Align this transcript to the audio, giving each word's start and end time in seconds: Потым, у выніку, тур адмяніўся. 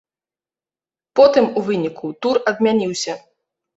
Потым, 1.21 1.45
у 1.61 1.65
выніку, 1.67 2.05
тур 2.25 2.35
адмяніўся. 2.53 3.13